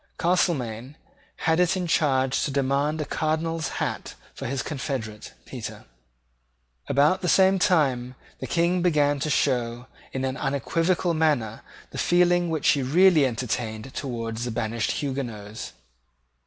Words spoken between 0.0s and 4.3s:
Castelmaine had it in charge to demand a Cardinal's hat